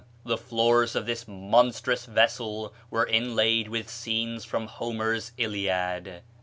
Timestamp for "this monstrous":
1.05-2.07